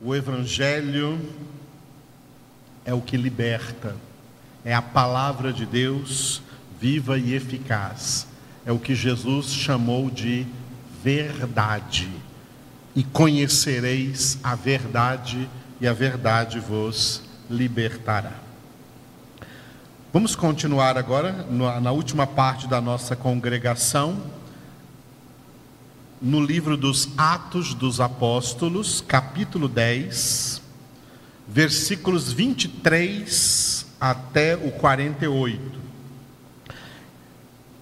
O 0.00 0.14
Evangelho 0.14 1.20
é 2.84 2.92
o 2.92 3.00
que 3.00 3.16
liberta, 3.16 3.96
é 4.64 4.74
a 4.74 4.82
palavra 4.82 5.52
de 5.52 5.64
Deus 5.64 6.42
viva 6.80 7.18
e 7.18 7.32
eficaz, 7.34 8.26
é 8.66 8.72
o 8.72 8.78
que 8.78 8.94
Jesus 8.94 9.46
chamou 9.46 10.10
de 10.10 10.46
verdade. 11.02 12.10
E 12.94 13.02
conhecereis 13.02 14.38
a 14.42 14.54
verdade, 14.54 15.48
e 15.80 15.86
a 15.86 15.92
verdade 15.92 16.58
vos 16.58 17.22
libertará. 17.48 18.32
Vamos 20.12 20.36
continuar 20.36 20.98
agora 20.98 21.46
na 21.80 21.90
última 21.92 22.26
parte 22.26 22.68
da 22.68 22.80
nossa 22.80 23.16
congregação 23.16 24.22
no 26.24 26.40
livro 26.40 26.74
dos 26.74 27.10
Atos 27.18 27.74
dos 27.74 28.00
Apóstolos, 28.00 29.04
capítulo 29.06 29.68
10, 29.68 30.62
versículos 31.46 32.32
23 32.32 33.84
até 34.00 34.56
o 34.56 34.70
48. 34.70 35.60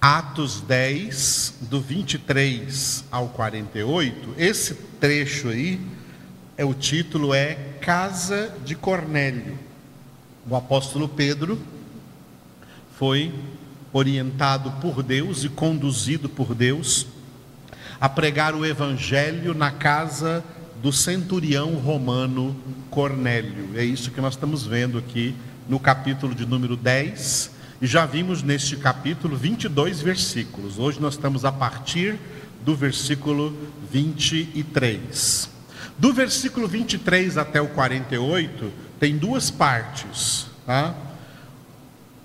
Atos 0.01 0.61
10, 0.61 1.55
do 1.71 1.81
23 1.81 3.05
ao 3.13 3.29
48, 3.29 4.35
esse 4.37 4.75
trecho 4.99 5.49
aí, 5.49 5.81
é 6.57 6.65
o 6.65 6.75
título 6.75 7.33
é 7.33 7.55
Casa 7.81 8.53
de 8.65 8.75
Cornélio. 8.75 9.57
O 10.51 10.57
apóstolo 10.57 11.09
Pedro 11.09 11.61
foi 12.99 13.33
orientado 13.93 14.73
por 14.81 15.01
Deus 15.01 15.45
e 15.45 15.49
conduzido 15.49 16.29
por 16.29 16.57
Deus 16.57 17.07
a 18.03 18.09
pregar 18.09 18.53
o 18.53 18.67
evangelho 18.67 19.55
na 19.55 19.71
casa 19.71 20.45
do 20.83 20.93
centurião 20.93 21.75
romano 21.75 22.57
Cornélio. 22.91 23.69
É 23.77 23.85
isso 23.85 24.11
que 24.11 24.21
nós 24.21 24.35
estamos 24.35 24.67
vendo 24.67 24.99
aqui 24.99 25.37
no 25.69 25.79
capítulo 25.79 26.35
de 26.35 26.45
número 26.45 26.77
10. 26.77 27.53
E 27.81 27.87
já 27.87 28.05
vimos 28.05 28.43
neste 28.43 28.77
capítulo 28.77 29.37
22 29.37 30.01
versículos. 30.01 30.81
Hoje 30.81 31.01
nós 31.01 31.15
estamos 31.15 31.45
a 31.45 31.53
partir 31.53 32.19
do 32.65 32.75
versículo 32.75 33.57
23. 33.93 35.49
Do 35.97 36.13
versículo 36.13 36.67
23 36.67 37.39
até 37.39 37.61
o 37.61 37.69
48, 37.69 38.73
tem 38.99 39.17
duas 39.17 39.49
partes. 39.49 40.47
Tá? 40.67 40.93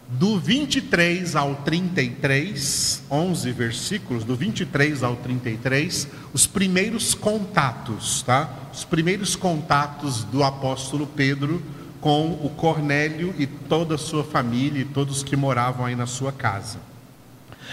Do 0.09 0.39
23 0.39 1.35
ao 1.35 1.55
33, 1.55 3.03
11 3.11 3.51
versículos, 3.51 4.23
do 4.23 4.35
23 4.35 5.03
ao 5.03 5.17
33, 5.17 6.07
os 6.33 6.47
primeiros 6.47 7.13
contatos, 7.13 8.21
tá? 8.21 8.49
Os 8.73 8.85
primeiros 8.85 9.35
contatos 9.35 10.23
do 10.23 10.43
apóstolo 10.43 11.05
Pedro 11.05 11.61
com 11.99 12.39
o 12.41 12.49
Cornélio 12.55 13.35
e 13.37 13.45
toda 13.45 13.95
a 13.95 13.97
sua 13.97 14.23
família 14.23 14.81
e 14.81 14.85
todos 14.85 15.23
que 15.23 15.35
moravam 15.35 15.85
aí 15.85 15.95
na 15.95 16.05
sua 16.05 16.31
casa. 16.31 16.79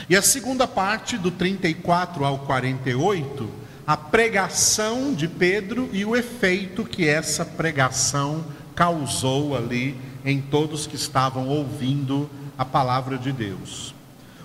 E 0.09 0.17
a 0.17 0.23
segunda 0.23 0.67
parte, 0.67 1.17
do 1.17 1.31
34 1.31 2.25
ao 2.25 2.41
48, 2.41 3.49
a 3.87 3.97
pregação 3.97 5.15
de 5.15 5.29
Pedro 5.29 5.89
e 5.93 6.05
o 6.05 6.17
efeito 6.17 6.85
que 6.85 7.07
essa 7.07 7.45
pregação 7.45 8.45
causou 8.75 9.57
ali 9.57 9.97
em 10.25 10.41
todos 10.41 10.87
que 10.87 10.97
estavam 10.97 11.49
ouvindo 11.49 12.31
a 12.57 12.65
palavra 12.65 13.19
de 13.19 13.31
Deus. 13.31 13.95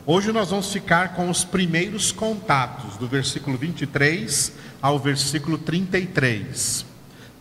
Hoje 0.05 0.31
nós 0.31 0.49
vamos 0.49 0.73
ficar 0.73 1.13
com 1.13 1.30
os 1.30 1.44
primeiros 1.44 2.11
contatos, 2.11 2.97
do 2.97 3.08
versículo 3.08 3.58
23 3.58 4.52
ao 4.81 4.97
versículo 4.97 5.58
33, 5.58 6.86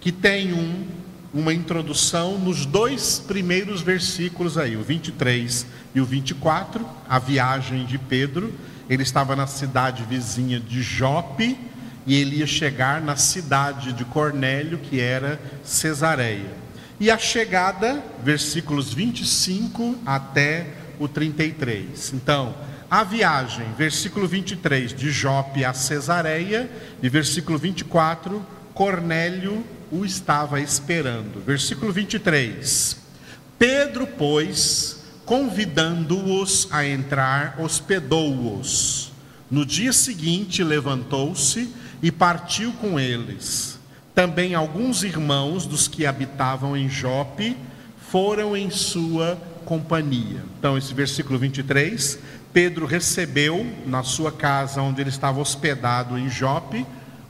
que 0.00 0.12
tem 0.12 0.52
um, 0.52 0.86
uma 1.32 1.52
introdução 1.52 2.38
nos 2.38 2.66
dois 2.66 3.18
primeiros 3.18 3.80
versículos 3.80 4.58
aí, 4.58 4.76
o 4.76 4.82
23 4.82 5.66
e 5.94 6.00
o 6.00 6.04
24, 6.04 6.86
a 7.08 7.18
viagem 7.18 7.84
de 7.86 7.98
Pedro. 7.98 8.52
Ele 8.88 9.02
estava 9.02 9.34
na 9.34 9.46
cidade 9.46 10.04
vizinha 10.04 10.60
de 10.60 10.82
Jope 10.82 11.58
e 12.06 12.14
ele 12.14 12.36
ia 12.36 12.46
chegar 12.46 13.00
na 13.00 13.16
cidade 13.16 13.92
de 13.92 14.04
Cornélio, 14.04 14.78
que 14.78 15.00
era 15.00 15.40
Cesareia. 15.64 16.67
E 17.00 17.10
a 17.10 17.18
chegada, 17.18 18.02
versículos 18.24 18.92
25 18.92 19.98
até 20.04 20.66
o 20.98 21.06
33. 21.06 22.12
Então, 22.12 22.54
a 22.90 23.04
viagem, 23.04 23.66
versículo 23.76 24.26
23, 24.26 24.92
de 24.94 25.10
Jope 25.10 25.64
a 25.64 25.72
Cesareia, 25.72 26.70
e 27.02 27.08
versículo 27.08 27.56
24, 27.56 28.44
Cornélio 28.74 29.64
o 29.92 30.04
estava 30.04 30.60
esperando. 30.60 31.40
Versículo 31.44 31.92
23. 31.92 32.96
Pedro, 33.58 34.06
pois, 34.06 35.04
convidando-os 35.24 36.66
a 36.70 36.86
entrar, 36.86 37.60
hospedou-os. 37.60 39.12
No 39.50 39.64
dia 39.64 39.92
seguinte, 39.92 40.64
levantou-se 40.64 41.72
e 42.02 42.10
partiu 42.10 42.72
com 42.72 42.98
eles. 42.98 43.77
Também 44.14 44.54
alguns 44.54 45.04
irmãos 45.04 45.66
dos 45.66 45.86
que 45.86 46.06
habitavam 46.06 46.76
em 46.76 46.88
Jope 46.88 47.56
foram 48.10 48.56
em 48.56 48.70
sua 48.70 49.38
companhia. 49.64 50.42
Então, 50.58 50.78
esse 50.78 50.94
versículo 50.94 51.38
23, 51.38 52.18
Pedro 52.52 52.86
recebeu 52.86 53.66
na 53.86 54.02
sua 54.02 54.32
casa 54.32 54.80
onde 54.80 55.00
ele 55.00 55.10
estava 55.10 55.40
hospedado 55.40 56.18
em 56.18 56.28
Jope, 56.28 56.86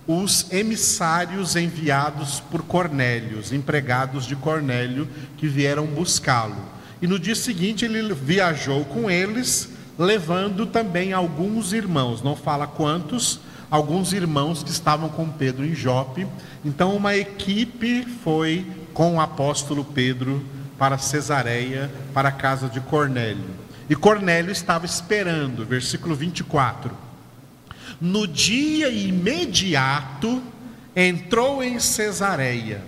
os 0.07 0.51
emissários 0.51 1.55
enviados 1.57 2.41
por 2.41 2.63
Cornélio, 2.63 3.39
os 3.39 3.53
empregados 3.53 4.25
de 4.25 4.35
Cornélio 4.35 5.07
que 5.37 5.47
vieram 5.47 5.85
buscá-lo. 5.85 6.57
E 7.03 7.07
no 7.07 7.19
dia 7.19 7.35
seguinte 7.35 7.85
ele 7.85 8.15
viajou 8.15 8.85
com 8.87 9.11
eles, 9.11 9.69
levando 9.99 10.65
também 10.65 11.13
alguns 11.13 11.73
irmãos, 11.73 12.23
não 12.23 12.35
fala 12.35 12.67
quantos, 12.67 13.41
alguns 13.71 14.13
irmãos 14.13 14.63
que 14.63 14.71
estavam 14.71 15.09
com 15.09 15.29
Pedro 15.29 15.65
em 15.65 15.75
Jope. 15.75 16.27
Então, 16.65 16.97
uma 16.97 17.17
equipe 17.17 18.07
foi 18.25 18.67
com 18.93 19.17
o 19.17 19.21
apóstolo 19.21 19.85
Pedro 19.85 20.45
para 20.79 20.99
Cesareia, 20.99 21.91
para 22.15 22.29
a 22.29 22.33
casa 22.33 22.69
de 22.69 22.81
Cornélio. 22.81 23.51
E 23.91 23.97
Cornélio 23.97 24.53
estava 24.53 24.87
esperando, 24.87 25.65
versículo 25.65 26.15
24. 26.15 26.91
No 28.01 28.27
dia 28.27 28.91
imediato, 28.91 30.43
entrou 30.95 31.63
em 31.63 31.79
Cesareia. 31.81 32.83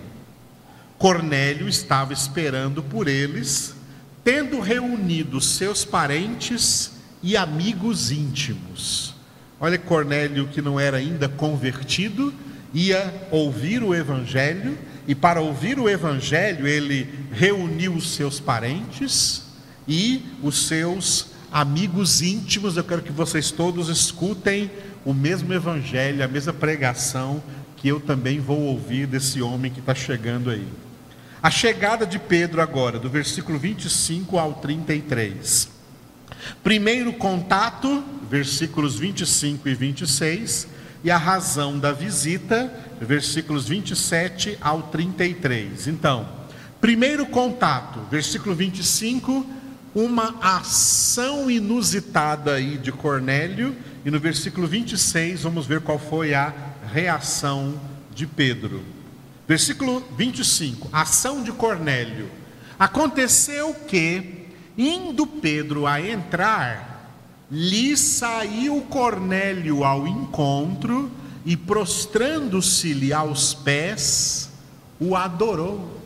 Cornélio 0.97 1.67
estava 1.67 2.13
esperando 2.13 2.83
por 2.83 3.07
eles, 3.07 3.73
tendo 4.23 4.59
reunido 4.59 5.41
seus 5.41 5.83
parentes 5.83 6.91
e 7.23 7.35
amigos 7.35 8.11
íntimos. 8.11 9.10
Olha, 9.63 9.77
Cornélio, 9.77 10.47
que 10.47 10.59
não 10.59 10.79
era 10.79 10.97
ainda 10.97 11.29
convertido, 11.29 12.33
ia 12.73 13.13
ouvir 13.29 13.83
o 13.83 13.93
Evangelho, 13.93 14.75
e 15.07 15.13
para 15.13 15.39
ouvir 15.39 15.77
o 15.77 15.87
Evangelho, 15.87 16.67
ele 16.67 17.07
reuniu 17.31 17.93
os 17.93 18.15
seus 18.15 18.39
parentes 18.39 19.43
e 19.87 20.25
os 20.41 20.65
seus 20.65 21.27
amigos 21.51 22.23
íntimos. 22.23 22.75
Eu 22.75 22.83
quero 22.83 23.03
que 23.03 23.11
vocês 23.11 23.51
todos 23.51 23.87
escutem 23.87 24.71
o 25.05 25.13
mesmo 25.13 25.53
Evangelho, 25.53 26.23
a 26.23 26.27
mesma 26.27 26.53
pregação 26.53 27.43
que 27.77 27.87
eu 27.87 27.99
também 27.99 28.39
vou 28.39 28.61
ouvir 28.61 29.05
desse 29.05 29.43
homem 29.43 29.71
que 29.71 29.79
está 29.79 29.93
chegando 29.93 30.49
aí. 30.49 30.67
A 31.41 31.51
chegada 31.51 32.03
de 32.03 32.17
Pedro 32.17 32.61
agora, 32.61 32.97
do 32.97 33.09
versículo 33.11 33.59
25 33.59 34.39
ao 34.39 34.53
33. 34.55 35.80
Primeiro 36.63 37.13
contato, 37.13 38.03
versículos 38.29 38.97
25 38.97 39.67
e 39.67 39.73
26, 39.73 40.67
e 41.03 41.11
a 41.11 41.17
razão 41.17 41.79
da 41.79 41.91
visita, 41.91 42.71
versículos 42.99 43.67
27 43.67 44.57
ao 44.61 44.83
33. 44.83 45.87
Então, 45.87 46.27
primeiro 46.79 47.25
contato, 47.25 47.99
versículo 48.09 48.55
25, 48.55 49.45
uma 49.93 50.35
ação 50.41 51.49
inusitada 51.49 52.53
aí 52.53 52.77
de 52.77 52.91
Cornélio, 52.91 53.75
e 54.05 54.11
no 54.11 54.19
versículo 54.19 54.67
26 54.67 55.43
vamos 55.43 55.65
ver 55.65 55.81
qual 55.81 55.99
foi 55.99 56.33
a 56.33 56.53
reação 56.93 57.79
de 58.13 58.25
Pedro. 58.25 58.81
Versículo 59.47 60.03
25, 60.17 60.89
ação 60.93 61.43
de 61.43 61.51
Cornélio. 61.51 62.29
Aconteceu 62.79 63.73
que 63.73 64.40
Indo 64.77 65.27
Pedro 65.27 65.85
a 65.85 66.01
entrar, 66.01 66.91
lhe 67.51 67.97
saiu 67.97 68.81
Cornélio 68.89 69.83
ao 69.83 70.07
encontro 70.07 71.11
e, 71.45 71.57
prostrando-se-lhe 71.57 73.11
aos 73.11 73.53
pés, 73.53 74.49
o 74.99 75.15
adorou. 75.15 75.99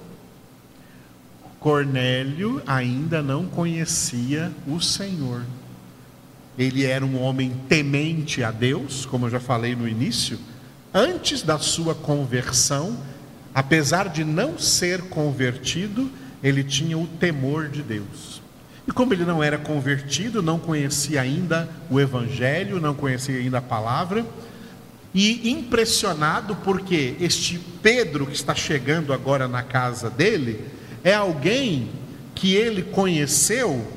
Cornélio 1.59 2.61
ainda 2.65 3.21
não 3.21 3.45
conhecia 3.45 4.51
o 4.67 4.79
Senhor. 4.79 5.43
Ele 6.57 6.85
era 6.85 7.05
um 7.05 7.21
homem 7.21 7.51
temente 7.67 8.43
a 8.43 8.51
Deus, 8.51 9.05
como 9.05 9.25
eu 9.25 9.29
já 9.29 9.39
falei 9.39 9.75
no 9.75 9.87
início. 9.87 10.39
Antes 10.93 11.41
da 11.41 11.59
sua 11.59 11.93
conversão, 11.93 12.97
apesar 13.53 14.09
de 14.09 14.23
não 14.23 14.57
ser 14.57 15.01
convertido, 15.09 16.09
ele 16.41 16.63
tinha 16.63 16.97
o 16.97 17.07
temor 17.07 17.67
de 17.67 17.81
Deus. 17.83 18.41
E 18.87 18.91
como 18.91 19.13
ele 19.13 19.25
não 19.25 19.43
era 19.43 19.57
convertido, 19.57 20.41
não 20.41 20.59
conhecia 20.59 21.21
ainda 21.21 21.67
o 21.89 21.99
Evangelho, 21.99 22.79
não 22.79 22.93
conhecia 22.93 23.37
ainda 23.37 23.57
a 23.57 23.61
palavra, 23.61 24.25
e 25.13 25.49
impressionado 25.49 26.55
porque 26.57 27.15
este 27.19 27.57
Pedro 27.81 28.27
que 28.27 28.35
está 28.35 28.53
chegando 28.53 29.13
agora 29.13 29.47
na 29.47 29.63
casa 29.63 30.09
dele 30.09 30.59
é 31.03 31.13
alguém 31.13 31.89
que 32.35 32.53
ele 32.53 32.83
conheceu 32.83 33.87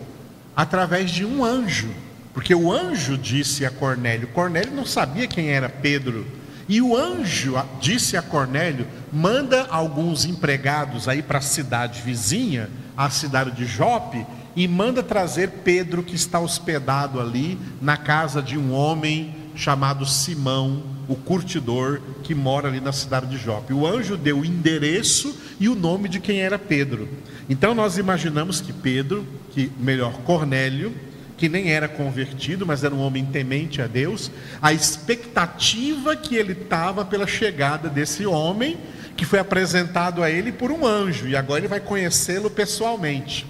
através 0.55 1.11
de 1.11 1.25
um 1.25 1.45
anjo, 1.45 1.91
porque 2.33 2.55
o 2.55 2.73
anjo 2.73 3.19
disse 3.19 3.67
a 3.67 3.71
Cornélio, 3.71 4.29
Cornélio 4.29 4.73
não 4.73 4.87
sabia 4.87 5.27
quem 5.27 5.51
era 5.51 5.69
Pedro, 5.69 6.25
e 6.69 6.83
o 6.83 6.97
anjo 6.97 7.57
disse 7.81 8.17
a 8.17 8.23
Cornélio: 8.23 8.87
manda 9.13 9.67
alguns 9.71 10.25
empregados 10.25 11.09
aí 11.09 11.23
para 11.23 11.39
a 11.39 11.43
cidade 11.43 12.03
vizinha, 12.03 12.69
a 12.97 13.09
cidade 13.09 13.53
de 13.53 13.65
Jope, 13.65 14.25
e 14.59 14.67
manda 14.67 15.05
trazer 15.05 15.51
Pedro 15.63 16.03
que 16.03 16.17
está 16.17 16.41
hospedado 16.41 17.21
ali 17.21 17.57
na 17.81 17.97
casa 17.97 18.43
de 18.43 18.59
um 18.59 18.73
homem 18.73 19.33
chamado 19.55 20.05
Simão, 20.05 20.83
o 21.07 21.15
curtidor 21.15 22.01
que 22.25 22.35
mora 22.35 22.67
ali 22.67 22.81
na 22.81 22.91
cidade 22.91 23.27
de 23.27 23.39
Jope. 23.39 23.73
O 23.73 23.87
anjo 23.87 24.17
deu 24.17 24.41
o 24.41 24.45
endereço 24.45 25.33
e 25.61 25.69
o 25.69 25.77
nome 25.77 26.09
de 26.09 26.19
quem 26.19 26.41
era 26.41 26.59
Pedro. 26.59 27.09
Então 27.49 27.73
nós 27.73 27.99
imaginamos 27.99 28.61
que 28.61 28.73
Pedro, 28.73 29.25
que 29.53 29.71
melhor 29.79 30.15
Cornélio, 30.23 30.93
que 31.37 31.49
nem 31.49 31.71
era 31.71 31.87
convertido, 31.87 32.67
mas 32.67 32.83
era 32.83 32.93
um 32.93 33.01
homem 33.01 33.25
temente 33.25 33.81
a 33.81 33.87
Deus, 33.87 34.29
a 34.61 34.73
expectativa 34.73 36.17
que 36.17 36.35
ele 36.35 36.55
estava 36.55 37.05
pela 37.05 37.29
chegada 37.29 37.89
desse 37.89 38.27
homem, 38.27 38.77
que 39.17 39.25
foi 39.25 39.39
apresentado 39.39 40.21
a 40.21 40.29
ele 40.29 40.51
por 40.51 40.73
um 40.73 40.85
anjo, 40.85 41.29
e 41.29 41.37
agora 41.37 41.61
ele 41.61 41.69
vai 41.69 41.79
conhecê-lo 41.79 42.51
pessoalmente. 42.51 43.47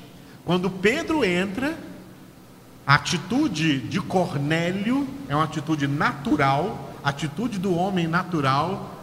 Quando 0.48 0.70
Pedro 0.70 1.26
entra, 1.26 1.76
a 2.86 2.94
atitude 2.94 3.80
de 3.80 4.00
Cornélio 4.00 5.06
é 5.28 5.34
uma 5.36 5.44
atitude 5.44 5.86
natural, 5.86 6.90
a 7.04 7.10
atitude 7.10 7.58
do 7.58 7.74
homem 7.74 8.06
natural 8.06 8.98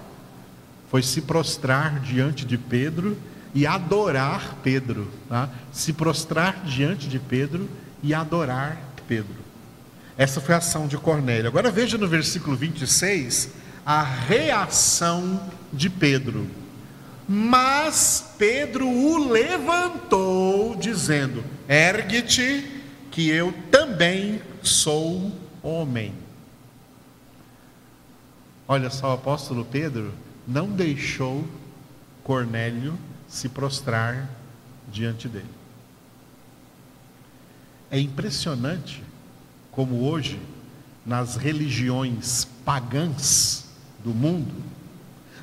foi 0.89 1.03
se 1.03 1.21
prostrar 1.21 1.99
diante 1.99 2.45
de 2.45 2.57
Pedro 2.57 3.15
e 3.53 3.67
adorar 3.67 4.55
Pedro, 4.63 5.07
tá? 5.29 5.47
se 5.71 5.93
prostrar 5.93 6.63
diante 6.65 7.07
de 7.07 7.19
Pedro 7.19 7.69
e 8.01 8.11
adorar 8.11 8.79
Pedro. 9.07 9.35
Essa 10.17 10.41
foi 10.41 10.55
a 10.55 10.57
ação 10.57 10.87
de 10.87 10.97
Cornélio. 10.97 11.47
Agora 11.47 11.69
veja 11.69 11.95
no 11.95 12.07
versículo 12.07 12.57
26 12.57 13.51
a 13.85 14.01
reação 14.01 15.39
de 15.71 15.91
Pedro. 15.91 16.49
Mas 17.27 18.33
Pedro 18.37 18.87
o 18.87 19.29
levantou, 19.29 20.75
dizendo: 20.75 21.43
Ergue-te 21.67 22.83
que 23.09 23.29
eu 23.29 23.53
também 23.71 24.41
sou 24.61 25.31
homem. 25.63 26.13
Olha 28.67 28.89
só, 28.89 29.09
o 29.11 29.13
apóstolo 29.13 29.65
Pedro 29.65 30.13
não 30.47 30.69
deixou 30.69 31.47
Cornélio 32.23 32.97
se 33.27 33.49
prostrar 33.49 34.29
diante 34.91 35.27
dele. 35.27 35.45
É 37.89 37.99
impressionante 37.99 39.03
como 39.71 40.03
hoje, 40.03 40.39
nas 41.05 41.35
religiões 41.35 42.45
pagãs 42.65 43.65
do 44.03 44.13
mundo, 44.13 44.53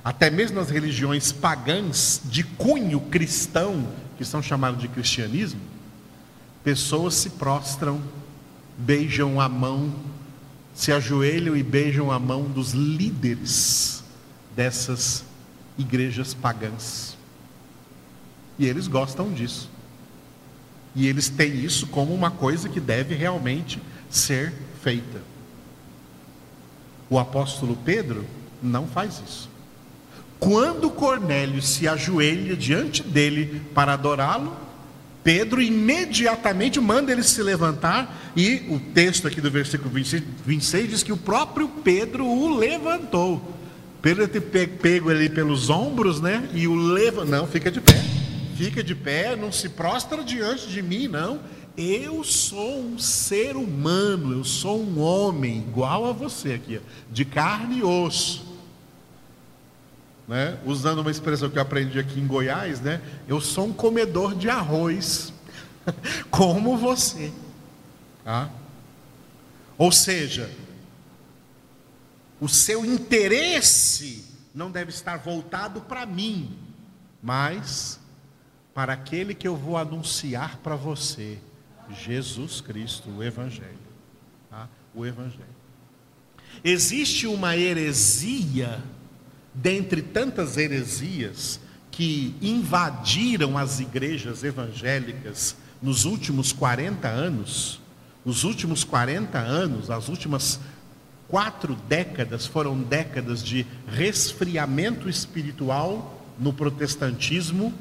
até 0.05 0.31
mesmo 0.31 0.59
nas 0.59 0.71
religiões 0.71 1.33
pagãs 1.33 2.21
de 2.25 2.43
cunho 2.43 3.01
cristão, 3.01 3.89
que 4.19 4.25
são 4.25 4.43
chamadas 4.43 4.81
de 4.81 4.89
cristianismo, 4.89 5.61
Pessoas 6.65 7.15
se 7.15 7.31
prostram, 7.31 8.01
beijam 8.79 9.41
a 9.41 9.49
mão, 9.49 9.93
se 10.73 10.93
ajoelham 10.93 11.57
e 11.57 11.63
beijam 11.63 12.11
a 12.11 12.19
mão 12.19 12.45
dos 12.45 12.71
líderes 12.71 14.05
dessas 14.55 15.25
igrejas 15.77 16.35
pagãs. 16.35 17.17
E 18.59 18.67
eles 18.67 18.87
gostam 18.87 19.33
disso. 19.33 19.69
E 20.95 21.09
eles 21.09 21.29
têm 21.29 21.53
isso 21.53 21.89
como 21.89 22.15
uma 22.15 22.31
coisa 22.31 22.69
que 22.69 22.79
deve 22.79 23.15
realmente 23.15 23.83
ser 24.09 24.53
feita. 24.83 25.21
O 27.11 27.19
apóstolo 27.19 27.77
Pedro 27.77 28.25
não 28.63 28.87
faz 28.87 29.21
isso. 29.27 29.51
Quando 30.43 30.91
Cornélio 30.91 31.63
se 31.63 31.87
ajoelha 31.87 32.57
diante 32.57 33.01
dele 33.01 33.63
para 33.73 33.93
adorá-lo, 33.93 34.57
Pedro 35.23 35.63
imediatamente 35.63 36.81
manda 36.81 37.13
ele 37.13 37.23
se 37.23 37.41
levantar, 37.41 38.33
e 38.37 38.65
o 38.69 38.81
texto 38.93 39.29
aqui 39.29 39.41
do 39.41 39.53
versículo 39.53 39.89
26, 39.89 40.25
26 40.45 40.91
diz 40.91 41.03
que 41.05 41.13
o 41.13 41.17
próprio 41.17 41.69
Pedro 41.69 42.27
o 42.27 42.59
levantou. 42.59 43.41
Pedro 44.03 44.27
ter 44.27 44.41
pego 44.41 45.13
ele 45.13 45.31
pelos 45.31 45.71
ombros, 45.71 46.21
né? 46.21 46.51
E 46.53 46.67
o 46.67 46.75
leva, 46.75 47.25
não, 47.25 47.47
fica 47.47 47.71
de 47.71 47.81
pé. 47.81 48.03
Fica 48.57 48.83
de 48.83 48.97
pé, 48.97 49.37
não 49.37 49.53
se 49.53 49.69
prostra 49.69 50.25
diante 50.25 50.67
de 50.67 50.83
mim, 50.83 51.07
não. 51.07 51.39
Eu 51.77 52.25
sou 52.25 52.81
um 52.81 52.99
ser 52.99 53.55
humano, 53.55 54.33
eu 54.33 54.43
sou 54.43 54.83
um 54.83 54.99
homem 55.01 55.59
igual 55.59 56.05
a 56.05 56.11
você 56.11 56.55
aqui, 56.55 56.81
de 57.13 57.25
carne 57.25 57.79
e 57.79 57.83
osso 57.85 58.51
né? 60.33 60.59
usando 60.65 61.01
uma 61.01 61.11
expressão 61.11 61.51
que 61.51 61.59
eu 61.59 61.63
aprendi 61.63 61.99
aqui 61.99 62.19
em 62.19 62.27
Goiás, 62.27 62.81
né? 62.81 63.03
eu 63.29 63.39
sou 63.39 63.67
um 63.67 63.73
comedor 63.73 64.35
de 64.35 64.49
arroz, 64.49 65.31
como 66.31 66.75
você. 66.79 67.31
Tá? 68.25 68.51
Ou 69.77 69.93
seja, 69.93 70.51
o 72.41 72.49
seu 72.49 72.83
interesse 72.83 74.25
não 74.55 74.71
deve 74.71 74.89
estar 74.89 75.19
voltado 75.19 75.83
para 75.83 76.07
mim, 76.07 76.57
mas 77.23 78.01
para 78.73 78.95
aquele 78.95 79.35
que 79.35 79.47
eu 79.47 79.55
vou 79.55 79.77
anunciar 79.77 80.57
para 80.63 80.77
você, 80.77 81.39
Jesus 81.91 82.63
Cristo, 82.63 83.11
o 83.11 83.23
Evangelho. 83.23 83.77
Tá? 84.49 84.67
O 84.95 85.05
Evangelho. 85.05 85.45
Existe 86.65 87.27
uma 87.27 87.55
heresia 87.55 88.83
dentre 89.55 90.03
tantas 90.03 90.57
heresias 90.57 91.61
que 91.91 92.35
invadiram 92.41 93.59
as 93.59 93.81
igrejas 93.81 94.43
evangélicas 94.43 95.57
nos 95.81 96.05
últimos 96.05 96.53
40 96.53 97.07
anos, 97.09 97.81
os 98.25 98.45
últimos 98.45 98.85
40 98.85 99.39
anos, 99.39 99.91
as 99.91 100.09
últimas 100.09 100.59
quatro 101.29 101.75
décadas 101.89 102.47
foram 102.47 102.79
décadas 102.79 103.43
de 103.43 103.67
resfriamento 103.87 105.09
espiritual 105.09 106.23
no 106.39 106.53
protestantismo, 106.53 107.73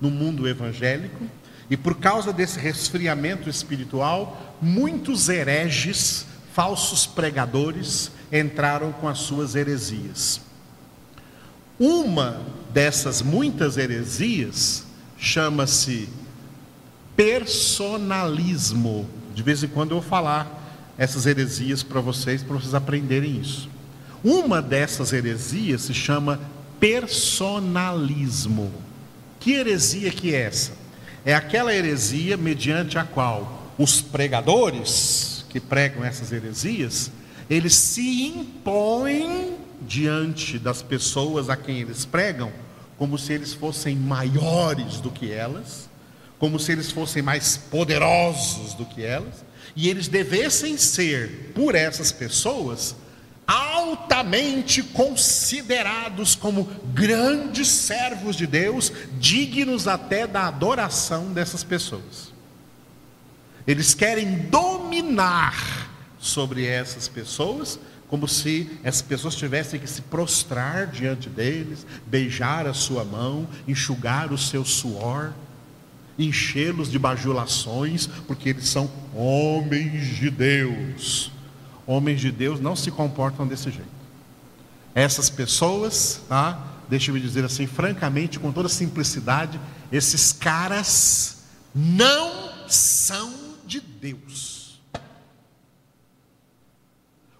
no 0.00 0.10
mundo 0.10 0.46
evangélico, 0.46 1.24
e 1.68 1.76
por 1.76 1.96
causa 1.96 2.32
desse 2.32 2.58
resfriamento 2.58 3.48
espiritual, 3.48 4.56
muitos 4.60 5.28
hereges, 5.28 6.26
falsos 6.52 7.06
pregadores, 7.06 8.10
entraram 8.30 8.92
com 8.92 9.08
as 9.08 9.18
suas 9.18 9.54
heresias. 9.54 10.45
Uma 11.78 12.40
dessas 12.72 13.20
muitas 13.22 13.76
heresias 13.76 14.84
chama-se 15.18 16.08
personalismo. 17.16 19.08
De 19.34 19.42
vez 19.42 19.62
em 19.62 19.68
quando 19.68 19.90
eu 19.92 20.00
vou 20.00 20.08
falar 20.08 20.94
essas 20.96 21.26
heresias 21.26 21.82
para 21.82 22.00
vocês, 22.00 22.42
para 22.42 22.56
vocês 22.56 22.74
aprenderem 22.74 23.38
isso. 23.40 23.68
Uma 24.24 24.62
dessas 24.62 25.12
heresias 25.12 25.82
se 25.82 25.94
chama 25.94 26.40
personalismo. 26.80 28.72
Que 29.38 29.52
heresia 29.52 30.10
que 30.10 30.34
é 30.34 30.42
essa? 30.42 30.72
É 31.24 31.34
aquela 31.34 31.74
heresia 31.74 32.36
mediante 32.36 32.98
a 32.98 33.04
qual 33.04 33.72
os 33.78 34.00
pregadores 34.00 35.44
que 35.50 35.60
pregam 35.60 36.04
essas 36.04 36.32
heresias, 36.32 37.10
eles 37.48 37.74
se 37.74 38.26
impõem 38.28 39.65
diante 39.86 40.58
das 40.58 40.82
pessoas 40.82 41.48
a 41.48 41.56
quem 41.56 41.80
eles 41.80 42.04
pregam, 42.04 42.52
como 42.98 43.18
se 43.18 43.32
eles 43.32 43.52
fossem 43.52 43.94
maiores 43.94 45.00
do 45.00 45.10
que 45.10 45.30
elas, 45.30 45.88
como 46.38 46.58
se 46.58 46.72
eles 46.72 46.90
fossem 46.90 47.22
mais 47.22 47.56
poderosos 47.56 48.74
do 48.74 48.84
que 48.84 49.02
elas, 49.02 49.44
e 49.74 49.88
eles 49.88 50.08
devessem 50.08 50.76
ser, 50.76 51.52
por 51.54 51.74
essas 51.74 52.10
pessoas, 52.10 52.96
altamente 53.46 54.82
considerados 54.82 56.34
como 56.34 56.64
grandes 56.92 57.68
servos 57.68 58.34
de 58.34 58.46
Deus, 58.46 58.92
dignos 59.18 59.86
até 59.86 60.26
da 60.26 60.48
adoração 60.48 61.32
dessas 61.32 61.62
pessoas. 61.62 62.34
Eles 63.66 63.94
querem 63.94 64.48
dominar 64.48 65.90
sobre 66.18 66.66
essas 66.66 67.08
pessoas 67.08 67.78
como 68.08 68.28
se 68.28 68.70
as 68.84 69.02
pessoas 69.02 69.34
tivessem 69.34 69.80
que 69.80 69.88
se 69.88 70.02
prostrar 70.02 70.86
diante 70.86 71.28
deles, 71.28 71.86
beijar 72.06 72.66
a 72.66 72.74
sua 72.74 73.04
mão, 73.04 73.48
enxugar 73.66 74.32
o 74.32 74.38
seu 74.38 74.64
suor, 74.64 75.32
enchê-los 76.18 76.90
de 76.90 76.98
bajulações, 76.98 78.06
porque 78.26 78.50
eles 78.50 78.68
são 78.68 78.90
homens 79.14 80.16
de 80.16 80.30
Deus. 80.30 81.32
Homens 81.86 82.20
de 82.20 82.30
Deus 82.30 82.60
não 82.60 82.74
se 82.74 82.90
comportam 82.90 83.46
desse 83.46 83.70
jeito. 83.70 83.96
Essas 84.94 85.28
pessoas, 85.28 86.22
tá? 86.28 86.74
Deixa-me 86.88 87.20
dizer 87.20 87.44
assim, 87.44 87.66
francamente, 87.66 88.38
com 88.38 88.52
toda 88.52 88.68
simplicidade, 88.68 89.60
esses 89.90 90.32
caras 90.32 91.42
não 91.74 92.50
são 92.68 93.32
de 93.66 93.80
Deus. 93.80 94.55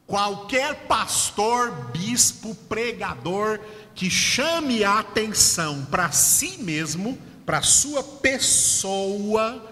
Qualquer 0.06 0.86
pastor, 0.86 1.90
bispo, 1.92 2.54
pregador 2.68 3.58
que 3.94 4.08
chame 4.08 4.84
a 4.84 5.00
atenção 5.00 5.84
para 5.86 6.12
si 6.12 6.58
mesmo, 6.62 7.18
para 7.44 7.62
sua 7.62 8.02
pessoa, 8.02 9.64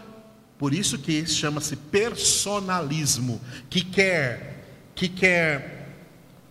por 0.58 0.74
isso 0.74 0.98
que 0.98 1.24
chama-se 1.26 1.76
personalismo, 1.76 3.40
que 3.70 3.84
quer 3.84 4.52
que 4.94 5.08
quer 5.08 5.88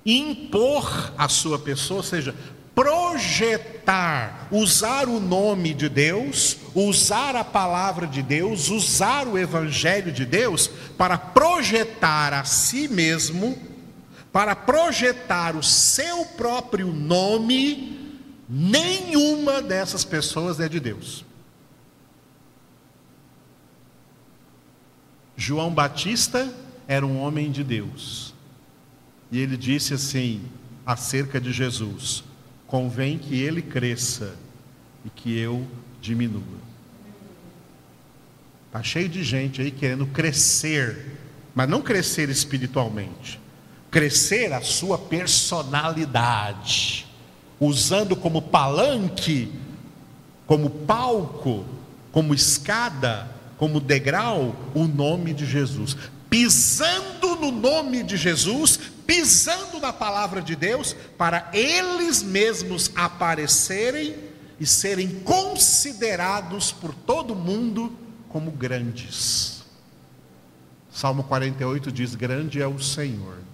impor 0.06 1.14
a 1.18 1.30
sua 1.30 1.58
pessoa, 1.58 2.00
ou 2.00 2.04
seja, 2.04 2.36
projetar, 2.76 4.48
usar 4.52 5.08
o 5.08 5.20
nome 5.20 5.74
de 5.74 5.88
Deus, 5.88 6.58
usar 6.74 7.36
a 7.36 7.44
palavra 7.44 8.06
de 8.06 8.22
Deus, 8.22 8.70
usar 8.70 9.28
o 9.28 9.38
evangelho 9.38 10.12
de 10.12 10.26
Deus 10.26 10.70
para 10.98 11.18
projetar 11.18 12.34
a 12.34 12.44
si 12.44 12.88
mesmo, 12.88 13.58
para 14.34 14.56
projetar 14.56 15.56
o 15.56 15.62
seu 15.62 16.26
próprio 16.26 16.92
nome, 16.92 18.20
nenhuma 18.50 19.62
dessas 19.62 20.04
pessoas 20.04 20.60
é 20.60 20.68
de 20.68 20.80
Deus. 20.80 21.24
João 25.38 25.72
Batista 25.72 26.52
era 26.88 27.06
um 27.06 27.20
homem 27.22 27.52
de 27.52 27.64
Deus. 27.64 28.34
E 29.32 29.40
ele 29.40 29.56
disse 29.56 29.94
assim 29.94 30.42
acerca 30.84 31.40
de 31.40 31.52
Jesus: 31.52 32.24
convém 32.66 33.20
que 33.20 33.40
ele 33.40 33.62
cresça 33.62 34.36
e 35.06 35.12
que 35.12 35.38
eu 35.38 35.68
diminua. 36.02 36.42
Está 38.66 38.82
cheio 38.82 39.08
de 39.08 39.24
gente 39.24 39.62
aí 39.62 39.70
querendo 39.70 40.08
crescer, 40.08 41.20
mas 41.54 41.70
não 41.70 41.84
crescer 41.84 42.30
espiritualmente, 42.30 43.40
crescer 43.94 44.52
a 44.52 44.60
sua 44.60 44.98
personalidade, 44.98 47.06
usando 47.60 48.16
como 48.16 48.42
palanque, 48.42 49.52
como 50.48 50.68
palco, 50.68 51.64
como 52.12 52.34
escada, 52.34 53.30
como 53.56 53.80
degrau, 53.80 54.56
o 54.74 54.86
nome 54.86 55.32
de 55.32 55.46
Jesus. 55.46 55.96
Pisando 56.28 57.36
no 57.36 57.52
nome 57.52 58.02
de 58.02 58.18
Jesus, 58.18 58.80
pisando 59.06 59.80
na 59.80 59.94
palavra 59.94 60.42
de 60.42 60.56
Deus, 60.56 60.96
para 61.16 61.52
eles 61.54 62.24
mesmos 62.24 62.90
aparecerem 62.96 64.16
e 64.60 64.66
serem 64.66 65.20
considerados 65.20 66.72
por 66.72 66.96
todo 66.96 67.36
mundo 67.36 67.96
como 68.28 68.50
grandes. 68.50 69.62
Salmo 70.92 71.24
48 71.26 71.92
diz: 71.92 72.16
Grande 72.16 72.60
é 72.60 72.68
o 72.68 72.80
Senhor. 72.80 73.53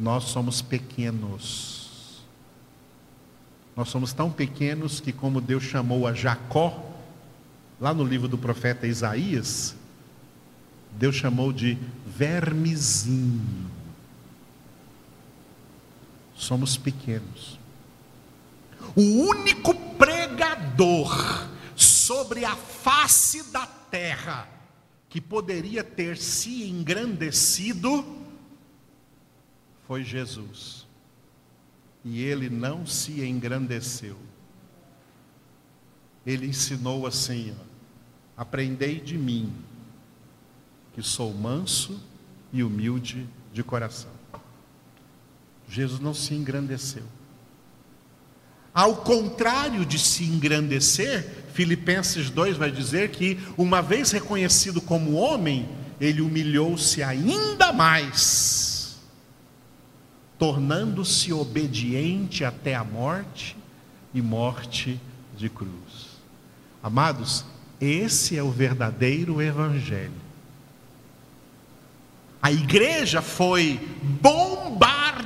Nós 0.00 0.24
somos 0.24 0.62
pequenos. 0.62 2.22
Nós 3.76 3.90
somos 3.90 4.14
tão 4.14 4.30
pequenos 4.32 4.98
que, 4.98 5.12
como 5.12 5.42
Deus 5.42 5.62
chamou 5.62 6.06
a 6.06 6.14
Jacó, 6.14 6.90
lá 7.78 7.92
no 7.92 8.02
livro 8.02 8.26
do 8.26 8.38
profeta 8.38 8.86
Isaías, 8.86 9.76
Deus 10.92 11.16
chamou 11.16 11.52
de 11.52 11.76
vermezinho. 12.06 13.70
Somos 16.34 16.78
pequenos. 16.78 17.58
O 18.96 19.02
único 19.02 19.74
pregador 19.98 21.46
sobre 21.76 22.46
a 22.46 22.56
face 22.56 23.52
da 23.52 23.66
terra 23.66 24.48
que 25.10 25.20
poderia 25.20 25.84
ter 25.84 26.16
se 26.16 26.66
engrandecido 26.70 28.29
foi 29.90 30.04
Jesus. 30.04 30.86
E 32.04 32.22
ele 32.22 32.48
não 32.48 32.86
se 32.86 33.22
engrandeceu. 33.22 34.16
Ele 36.24 36.46
ensinou 36.46 37.08
assim: 37.08 37.52
ó, 37.58 37.64
aprendei 38.40 39.00
de 39.00 39.18
mim 39.18 39.52
que 40.94 41.02
sou 41.02 41.34
manso 41.34 42.00
e 42.52 42.62
humilde 42.62 43.26
de 43.52 43.64
coração. 43.64 44.12
Jesus 45.68 45.98
não 45.98 46.14
se 46.14 46.34
engrandeceu. 46.34 47.02
Ao 48.72 48.94
contrário 48.94 49.84
de 49.84 49.98
se 49.98 50.22
engrandecer, 50.22 51.28
Filipenses 51.52 52.30
2 52.30 52.56
vai 52.56 52.70
dizer 52.70 53.10
que, 53.10 53.40
uma 53.58 53.82
vez 53.82 54.12
reconhecido 54.12 54.80
como 54.80 55.14
homem, 55.14 55.68
ele 56.00 56.20
humilhou-se 56.20 57.02
ainda 57.02 57.72
mais, 57.72 58.69
tornando-se 60.40 61.32
obediente 61.34 62.44
até 62.46 62.74
a 62.74 62.82
morte 62.82 63.56
e 64.14 64.20
morte 64.22 64.98
de 65.36 65.50
cruz. 65.50 66.18
Amados, 66.82 67.44
esse 67.78 68.38
é 68.38 68.42
o 68.42 68.50
verdadeiro 68.50 69.42
Evangelho. 69.42 70.30
A 72.40 72.50
igreja 72.50 73.20
foi 73.20 73.78
bombardeada 74.02 75.20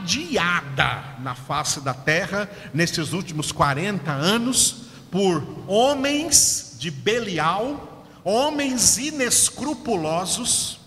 na 1.20 1.36
face 1.36 1.80
da 1.80 1.94
terra 1.94 2.50
nesses 2.74 3.12
últimos 3.12 3.52
40 3.52 4.10
anos 4.10 4.86
por 5.12 5.46
homens 5.68 6.74
de 6.76 6.90
Belial, 6.90 8.04
homens 8.24 8.98
inescrupulosos, 8.98 10.80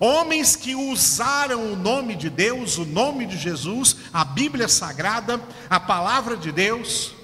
homens 0.00 0.54
que 0.54 0.74
usaram 0.74 1.72
o 1.72 1.76
nome 1.76 2.14
de 2.14 2.30
Deus, 2.30 2.78
o 2.78 2.84
nome 2.84 3.26
de 3.26 3.36
Jesus, 3.36 3.96
a 4.12 4.24
Bíblia 4.24 4.68
Sagrada, 4.68 5.40
a 5.68 5.80
palavra 5.80 6.36
de 6.36 6.52
Deus, 6.52 7.14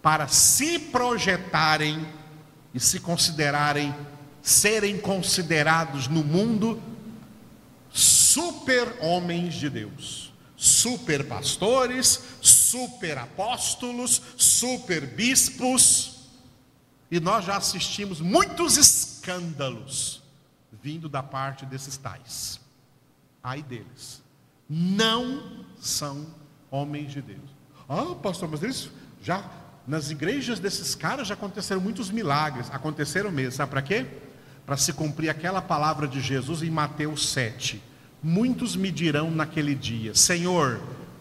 para 0.00 0.28
se 0.28 0.78
projetarem 0.78 2.06
e 2.72 2.78
se 2.78 3.00
considerarem, 3.00 3.94
serem 4.40 4.98
considerados 4.98 6.06
no 6.06 6.22
mundo 6.22 6.80
super 7.90 8.98
homens 9.00 9.54
de 9.54 9.68
Deus, 9.68 10.32
super 10.56 11.26
pastores, 11.26 12.22
super 12.40 13.18
apóstolos, 13.18 14.22
super 14.36 15.06
bispos, 15.06 16.16
e 17.10 17.18
nós 17.18 17.44
já 17.44 17.56
assistimos 17.56 18.20
muitos 18.20 18.76
escândalos 18.76 20.25
vindo 20.86 21.08
da 21.08 21.20
parte 21.20 21.66
desses 21.66 21.96
tais. 21.96 22.60
Ai 23.42 23.60
deles. 23.60 24.22
Não 24.70 25.64
são 25.80 26.24
homens 26.70 27.10
de 27.10 27.20
Deus. 27.20 27.50
Ah, 27.88 28.14
pastor, 28.22 28.48
mas 28.48 28.62
eles 28.62 28.88
já 29.20 29.44
nas 29.84 30.10
igrejas 30.10 30.60
desses 30.60 30.94
caras 30.94 31.26
já 31.26 31.34
aconteceram 31.34 31.80
muitos 31.80 32.08
milagres. 32.08 32.70
Aconteceram 32.70 33.32
mesmo. 33.32 33.50
Sabe 33.50 33.70
para 33.70 33.82
quê? 33.82 34.06
para 34.64 34.76
se 34.76 34.92
cumprir 34.92 35.28
aquela 35.28 35.62
palavra 35.62 36.08
de 36.08 36.20
Jesus 36.20 36.60
em 36.62 36.70
Mateus 36.70 37.28
7. 37.28 37.80
Muitos 38.20 38.74
me 38.74 38.90
dirão 38.90 39.30
naquele 39.30 39.74
dia: 39.74 40.14
Senhor, 40.14 40.80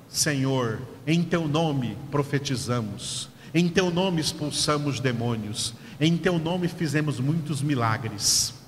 Senhor, 0.09 0.79
em 1.05 1.23
teu 1.23 1.47
nome 1.47 1.95
profetizamos, 2.09 3.29
em 3.53 3.67
teu 3.69 3.91
nome 3.91 4.19
expulsamos 4.19 4.99
demônios, 4.99 5.75
em 5.99 6.17
teu 6.17 6.39
nome 6.39 6.67
fizemos 6.67 7.19
muitos 7.19 7.61
milagres. 7.61 8.64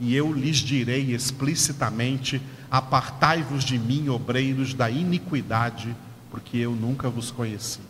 E 0.00 0.14
eu 0.14 0.32
lhes 0.32 0.58
direi 0.58 1.14
explicitamente: 1.14 2.40
Apartai-vos 2.70 3.64
de 3.64 3.78
mim, 3.78 4.08
obreiros 4.08 4.72
da 4.74 4.90
iniquidade, 4.90 5.94
porque 6.30 6.56
eu 6.56 6.72
nunca 6.72 7.10
vos 7.10 7.30
conheci. 7.30 7.80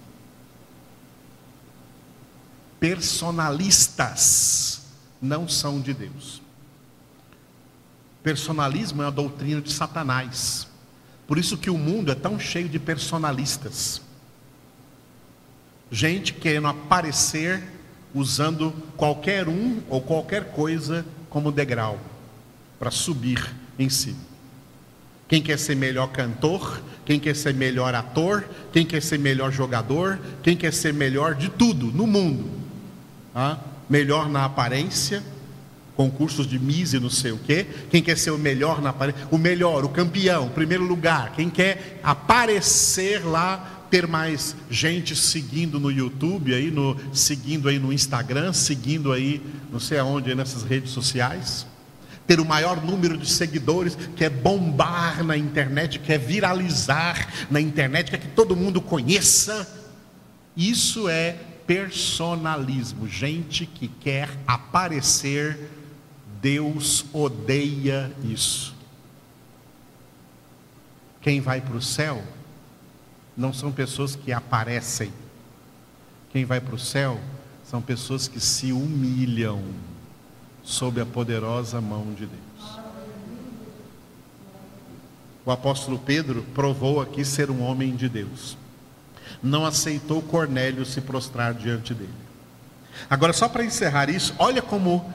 Personalistas 2.81 4.83
não 5.21 5.49
são 5.49 5.81
de 5.81 5.95
Deus. 5.95 6.43
Personalismo 8.23 9.03
é 9.03 9.07
uma 9.07 9.13
doutrina 9.13 9.61
de 9.61 9.73
Satanás. 9.73 10.67
Por 11.27 11.39
isso 11.39 11.57
que 11.57 11.71
o 11.71 11.79
mundo 11.79 12.11
é 12.11 12.15
tão 12.15 12.39
cheio 12.39 12.69
de 12.69 12.79
personalistas. 12.79 14.03
Gente 15.91 16.35
querendo 16.35 16.67
aparecer 16.67 17.63
usando 18.15 18.73
qualquer 18.97 19.49
um 19.49 19.81
ou 19.89 20.01
qualquer 20.01 20.53
coisa 20.53 21.05
como 21.33 21.51
degrau 21.51 21.99
para 22.79 22.91
subir 22.91 23.43
em 23.79 23.89
si. 23.89 24.15
Quem 25.27 25.41
quer 25.41 25.59
ser 25.59 25.75
melhor 25.75 26.09
cantor, 26.09 26.83
quem 27.07 27.19
quer 27.19 27.35
ser 27.35 27.55
melhor 27.55 27.95
ator, 27.95 28.45
quem 28.71 28.85
quer 28.85 29.01
ser 29.01 29.19
melhor 29.19 29.51
jogador, 29.51 30.21
quem 30.43 30.55
quer 30.55 30.75
ser 30.75 30.93
melhor 30.93 31.35
de 31.35 31.49
tudo 31.49 31.87
no 31.87 32.07
mundo. 32.07 32.51
Ah, 33.35 33.59
melhor 33.89 34.29
na 34.29 34.45
aparência, 34.45 35.23
concursos 35.97 36.47
de 36.47 36.59
Miss 36.59 36.93
e 36.93 37.01
não 37.01 37.09
sei 37.09 37.33
o 37.33 37.39
quê. 37.39 37.67
Quem 37.91 38.03
quer 38.03 38.19
ser 38.19 38.31
o 38.31 38.39
melhor 38.39 38.83
na 38.83 38.91
aparência, 38.91 39.27
o 39.31 39.39
melhor, 39.39 39.87
o 39.87 39.89
campeão, 39.89 40.49
o 40.49 40.51
primeiro 40.51 40.85
lugar. 40.85 41.33
Quem 41.33 41.49
quer 41.49 41.99
aparecer 42.03 43.25
lá, 43.25 43.82
ter 43.93 44.07
mais 44.07 44.57
gente 44.71 45.15
seguindo 45.15 45.79
no 45.79 45.91
YouTube, 45.91 46.55
aí 46.55 46.71
no, 46.71 46.97
seguindo 47.13 47.69
aí 47.69 47.79
no 47.79 47.93
Instagram, 47.93 48.55
seguindo 48.55 49.13
aí 49.13 49.43
não 49.71 49.79
sei 49.79 49.99
aonde, 49.99 50.35
nessas 50.35 50.63
redes 50.63 50.93
sociais 50.93 51.67
ter 52.27 52.41
o 52.41 52.45
maior 52.45 52.83
número 52.83 53.19
de 53.19 53.29
seguidores, 53.29 53.99
quer 54.17 54.31
bombar 54.31 55.23
na 55.23 55.37
internet, 55.37 55.99
quer 55.99 56.19
viralizar 56.19 57.29
na 57.51 57.61
internet, 57.61 58.13
quer 58.13 58.21
que 58.21 58.29
todo 58.29 58.57
mundo 58.57 58.81
conheça. 58.81 59.69
Isso 60.57 61.09
é 61.09 61.37
personalismo, 61.67 63.07
gente 63.07 63.67
que 63.67 63.89
quer 63.89 64.31
aparecer, 64.47 65.69
Deus 66.41 67.05
odeia 67.13 68.11
isso. 68.25 68.75
Quem 71.21 71.41
vai 71.41 71.61
para 71.61 71.77
o 71.77 71.83
céu 71.83 72.23
não 73.37 73.53
são 73.53 73.73
pessoas 73.73 74.15
que 74.15 74.33
aparecem. 74.33 75.13
Quem 76.31 76.45
vai 76.45 76.61
para 76.61 76.75
o 76.75 76.79
céu 76.79 77.21
são 77.65 77.81
pessoas 77.81 78.29
que 78.29 78.41
se 78.41 78.73
humilham 78.73 79.63
sob 80.63 81.01
a 81.01 81.07
poderosa 81.07 81.81
mão 81.81 82.13
de 82.13 82.27
Deus. 82.27 82.81
O 85.45 85.51
apóstolo 85.51 85.99
Pedro 85.99 86.43
provou 86.55 87.01
aqui 87.01 87.25
ser 87.25 87.51
um 87.51 87.63
homem 87.63 87.97
de 87.97 88.09
Deus. 88.09 88.57
Não 89.43 89.67
aceitou 89.67 90.23
Cornélio 90.23 90.87
se 90.87 91.01
prostrar 91.01 91.53
diante 91.53 91.93
dele. 91.93 92.15
Agora, 93.09 93.33
só 93.33 93.49
para 93.49 93.65
encerrar 93.65 94.09
isso, 94.09 94.35
olha 94.39 94.63
como 94.63 95.13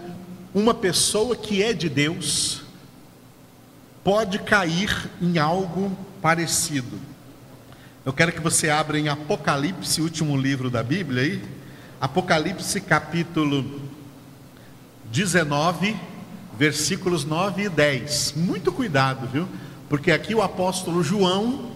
uma 0.53 0.73
pessoa 0.73 1.35
que 1.35 1.63
é 1.63 1.71
de 1.71 1.87
Deus 1.87 2.63
pode 4.03 4.39
cair 4.39 5.09
em 5.21 5.37
algo 5.37 5.95
parecido. 6.21 6.99
Eu 8.07 8.13
quero 8.13 8.31
que 8.31 8.39
você 8.39 8.69
abra 8.69 8.97
em 8.97 9.09
Apocalipse, 9.09 9.99
último 10.01 10.37
livro 10.37 10.69
da 10.69 10.81
Bíblia 10.81 11.23
aí. 11.23 11.43
Apocalipse 11.99 12.79
capítulo 12.79 13.81
19, 15.11 15.93
versículos 16.57 17.25
9 17.25 17.63
e 17.63 17.69
10. 17.69 18.35
Muito 18.37 18.71
cuidado, 18.71 19.27
viu? 19.27 19.45
Porque 19.89 20.09
aqui 20.09 20.33
o 20.33 20.41
apóstolo 20.41 21.03
João, 21.03 21.73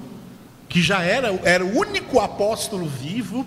que 0.69 0.81
já 0.81 1.01
era, 1.01 1.37
era 1.43 1.65
o 1.65 1.77
único 1.77 2.21
apóstolo 2.21 2.87
vivo, 2.87 3.45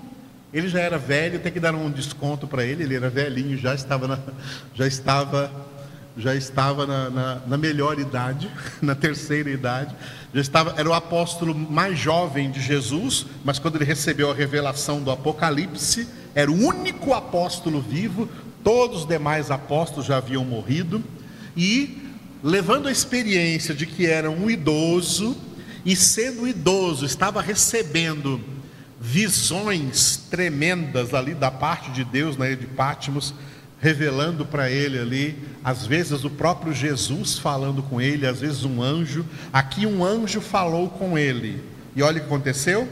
ele 0.52 0.68
já 0.68 0.80
era 0.80 0.98
velho, 0.98 1.40
tem 1.40 1.52
que 1.52 1.60
dar 1.60 1.74
um 1.74 1.90
desconto 1.90 2.46
para 2.46 2.66
ele, 2.66 2.82
ele 2.82 2.96
era 2.96 3.08
velhinho, 3.08 3.56
já 3.56 3.74
estava 3.74 4.06
na, 4.06 4.18
já 4.74 4.86
estava, 4.86 5.50
já 6.16 6.35
estava 6.35 6.87
na, 6.87 7.11
na, 7.11 7.40
na 7.47 7.56
melhor 7.59 7.99
idade, 7.99 8.50
na 8.80 8.94
terceira 8.94 9.50
idade, 9.50 9.94
já 10.33 10.40
estava, 10.40 10.75
era 10.76 10.88
o 10.88 10.92
apóstolo 10.92 11.54
mais 11.54 11.99
jovem 11.99 12.50
de 12.50 12.61
Jesus, 12.61 13.26
mas 13.44 13.59
quando 13.59 13.76
ele 13.76 13.85
recebeu 13.85 14.30
a 14.30 14.35
revelação 14.35 15.02
do 15.02 15.11
Apocalipse, 15.11 16.09
era 16.35 16.50
o 16.50 16.54
único 16.54 17.12
apóstolo 17.12 17.80
vivo, 17.80 18.28
todos 18.62 19.00
os 19.02 19.06
demais 19.06 19.50
apóstolos 19.50 20.06
já 20.06 20.16
haviam 20.16 20.44
morrido, 20.44 21.02
e 21.56 22.02
levando 22.42 22.88
a 22.88 22.92
experiência 22.92 23.75
de 23.75 23.87
que 23.87 24.06
era 24.06 24.30
um 24.30 24.50
idoso, 24.50 25.37
e 25.85 25.94
sendo 25.94 26.49
idoso, 26.49 27.04
estava 27.04 27.42
recebendo 27.42 28.40
visões 29.00 30.16
tremendas 30.30 31.12
ali 31.12 31.35
da 31.35 31.50
parte 31.50 31.90
de 31.90 32.04
Deus 32.04 32.37
na 32.37 32.47
ilha 32.47 32.56
de 32.56 32.66
revelando 33.84 34.46
para 34.46 34.70
ele 34.70 34.98
ali, 34.98 35.38
às 35.62 35.87
vezes 35.87 36.24
o 36.24 36.30
próprio 36.30 36.72
Jesus 36.72 37.38
falando 37.38 37.82
com 37.82 38.00
ele, 38.00 38.26
às 38.26 38.40
vezes 38.40 38.64
um 38.64 38.82
anjo. 38.82 39.26
Aqui 39.52 39.85
um 39.85 40.02
anjo 40.02 40.40
falou 40.40 40.88
com 40.88 41.18
ele. 41.18 41.62
E 41.94 42.02
olha 42.02 42.16
o 42.16 42.20
que 42.20 42.26
aconteceu? 42.26 42.88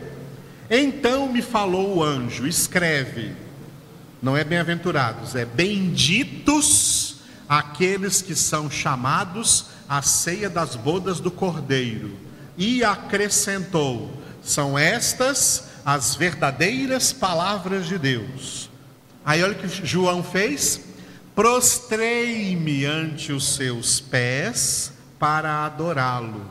Então 0.69 1.33
me 1.33 1.41
falou 1.41 1.97
o 1.97 2.03
anjo: 2.03 2.47
escreve, 2.47 3.33
não 4.21 4.37
é 4.37 4.45
bem-aventurados, 4.45 5.35
é 5.35 5.47
benditos 5.47 7.17
aqueles 7.49 8.21
que 8.21 8.35
são 8.35 8.71
chamados 8.71 9.69
à 9.89 10.03
ceia 10.03 10.51
das 10.51 10.77
bodas 10.77 11.21
do 11.21 11.31
Cordeiro. 11.31 12.11
E 12.59 12.85
acrescentou: 12.85 14.13
são 14.45 14.79
estas 14.79 15.71
as 15.87 16.15
verdadeiras 16.15 17.15
palavras 17.15 17.87
de 17.87 17.97
Deus. 17.97 18.72
Aí 19.25 19.43
olha 19.43 19.53
o 19.53 19.57
que 19.57 19.69
João 19.69 20.23
fez: 20.23 20.81
prostrei-me 21.35 22.85
ante 22.85 23.33
os 23.33 23.55
seus 23.55 24.01
pés 24.01 24.93
para 25.19 25.65
adorá-lo. 25.65 26.47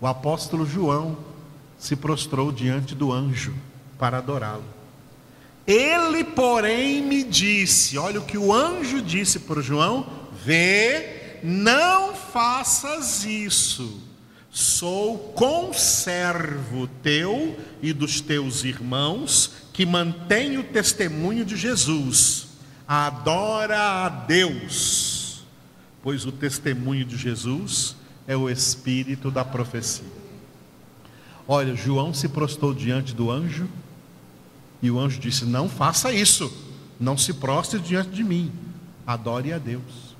O 0.00 0.06
apóstolo 0.06 0.66
João 0.66 1.16
se 1.78 1.96
prostrou 1.96 2.52
diante 2.52 2.94
do 2.94 3.12
anjo 3.12 3.54
para 3.98 4.18
adorá-lo. 4.18 4.64
Ele, 5.66 6.24
porém, 6.24 7.02
me 7.02 7.24
disse: 7.24 7.98
olha 7.98 8.20
o 8.20 8.24
que 8.24 8.38
o 8.38 8.52
anjo 8.52 9.02
disse 9.02 9.40
para 9.40 9.60
João: 9.60 10.06
vê, 10.44 11.38
não 11.42 12.14
faças 12.14 13.24
isso. 13.24 14.00
Sou 14.50 15.16
conservo 15.34 16.86
teu 17.02 17.58
e 17.80 17.92
dos 17.92 18.20
teus 18.20 18.64
irmãos 18.64 19.61
que 19.72 19.86
mantém 19.86 20.58
o 20.58 20.64
testemunho 20.64 21.44
de 21.44 21.56
Jesus. 21.56 22.48
Adora 22.86 24.04
a 24.04 24.08
Deus, 24.08 25.44
pois 26.02 26.26
o 26.26 26.32
testemunho 26.32 27.04
de 27.04 27.16
Jesus 27.16 27.96
é 28.26 28.36
o 28.36 28.50
espírito 28.50 29.30
da 29.30 29.44
profecia. 29.44 30.22
Olha, 31.48 31.74
João 31.74 32.12
se 32.12 32.28
prostou 32.28 32.74
diante 32.74 33.14
do 33.14 33.30
anjo 33.30 33.68
e 34.80 34.90
o 34.90 34.98
anjo 34.98 35.18
disse: 35.18 35.44
Não 35.44 35.68
faça 35.68 36.12
isso, 36.12 36.52
não 37.00 37.16
se 37.16 37.32
prostre 37.34 37.80
diante 37.80 38.10
de 38.10 38.22
mim, 38.22 38.52
adore 39.06 39.52
a 39.52 39.58
Deus. 39.58 40.16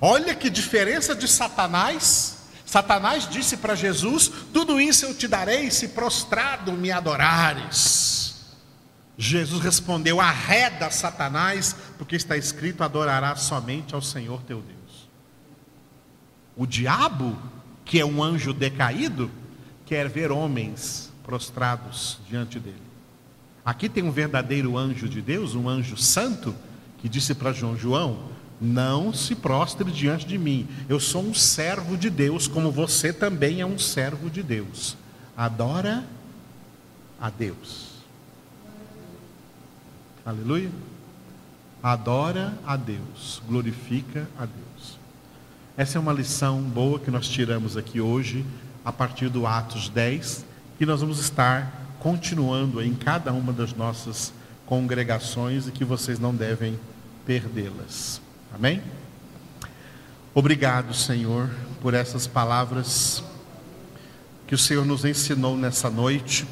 Olha 0.00 0.34
que 0.34 0.48
diferença 0.48 1.14
de 1.14 1.28
Satanás. 1.28 2.38
Satanás 2.64 3.28
disse 3.28 3.56
para 3.58 3.74
Jesus: 3.74 4.30
Tudo 4.52 4.80
isso 4.80 5.04
eu 5.04 5.14
te 5.14 5.28
darei 5.28 5.70
se 5.70 5.88
prostrado 5.88 6.72
me 6.72 6.90
adorares. 6.90 8.21
Jesus 9.16 9.62
respondeu: 9.62 10.20
Arreda 10.20 10.90
Satanás, 10.90 11.76
porque 11.98 12.16
está 12.16 12.36
escrito: 12.36 12.82
Adorarás 12.82 13.42
somente 13.42 13.94
ao 13.94 14.02
Senhor 14.02 14.42
teu 14.42 14.60
Deus. 14.60 15.08
O 16.56 16.66
diabo, 16.66 17.36
que 17.84 18.00
é 18.00 18.04
um 18.04 18.22
anjo 18.22 18.52
decaído, 18.52 19.30
quer 19.86 20.08
ver 20.08 20.30
homens 20.30 21.12
prostrados 21.22 22.18
diante 22.28 22.58
dele. 22.58 22.82
Aqui 23.64 23.88
tem 23.88 24.02
um 24.02 24.10
verdadeiro 24.10 24.76
anjo 24.76 25.08
de 25.08 25.22
Deus, 25.22 25.54
um 25.54 25.68
anjo 25.68 25.96
santo, 25.96 26.54
que 26.98 27.08
disse 27.08 27.34
para 27.34 27.52
João: 27.52 27.76
João, 27.76 28.30
não 28.60 29.12
se 29.12 29.34
prostre 29.34 29.90
diante 29.90 30.26
de 30.26 30.38
mim. 30.38 30.66
Eu 30.88 30.98
sou 30.98 31.22
um 31.22 31.34
servo 31.34 31.96
de 31.96 32.08
Deus, 32.08 32.48
como 32.48 32.70
você 32.70 33.12
também 33.12 33.60
é 33.60 33.66
um 33.66 33.78
servo 33.78 34.30
de 34.30 34.42
Deus. 34.42 34.96
Adora 35.36 36.04
a 37.20 37.28
Deus. 37.30 37.91
Aleluia. 40.24 40.70
Adora 41.82 42.56
a 42.64 42.76
Deus, 42.76 43.42
glorifica 43.44 44.28
a 44.38 44.46
Deus. 44.46 44.96
Essa 45.76 45.98
é 45.98 46.00
uma 46.00 46.12
lição 46.12 46.62
boa 46.62 47.00
que 47.00 47.10
nós 47.10 47.26
tiramos 47.26 47.76
aqui 47.76 48.00
hoje, 48.00 48.46
a 48.84 48.92
partir 48.92 49.28
do 49.28 49.48
Atos 49.48 49.88
10, 49.88 50.44
que 50.78 50.86
nós 50.86 51.00
vamos 51.00 51.18
estar 51.18 51.96
continuando 51.98 52.80
em 52.80 52.94
cada 52.94 53.32
uma 53.32 53.52
das 53.52 53.74
nossas 53.74 54.32
congregações 54.64 55.66
e 55.66 55.72
que 55.72 55.84
vocês 55.84 56.20
não 56.20 56.32
devem 56.32 56.78
perdê-las. 57.26 58.20
Amém? 58.54 58.80
Obrigado, 60.32 60.94
Senhor, 60.94 61.50
por 61.80 61.94
essas 61.94 62.28
palavras 62.28 63.24
que 64.46 64.54
o 64.54 64.58
Senhor 64.58 64.86
nos 64.86 65.04
ensinou 65.04 65.56
nessa 65.56 65.90
noite. 65.90 66.46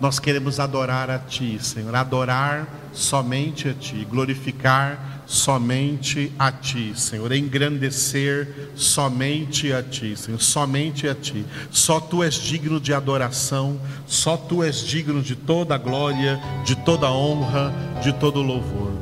Nós 0.00 0.18
queremos 0.18 0.58
adorar 0.58 1.10
a 1.10 1.18
Ti, 1.18 1.58
Senhor, 1.60 1.94
adorar 1.94 2.66
somente 2.90 3.68
a 3.68 3.74
Ti, 3.74 4.06
glorificar 4.08 5.22
somente 5.26 6.32
a 6.38 6.50
Ti, 6.50 6.94
Senhor, 6.96 7.30
engrandecer 7.32 8.70
somente 8.74 9.74
a 9.74 9.82
Ti, 9.82 10.16
Senhor, 10.16 10.40
somente 10.40 11.06
a 11.06 11.14
Ti. 11.14 11.44
Só 11.70 12.00
Tu 12.00 12.24
és 12.24 12.34
digno 12.34 12.80
de 12.80 12.94
adoração, 12.94 13.78
só 14.06 14.38
Tu 14.38 14.64
és 14.64 14.80
digno 14.80 15.20
de 15.20 15.36
toda 15.36 15.74
a 15.74 15.78
glória, 15.78 16.40
de 16.64 16.74
toda 16.76 17.06
a 17.06 17.12
honra, 17.12 17.70
de 18.02 18.10
todo 18.14 18.40
o 18.40 18.42
louvor. 18.42 18.92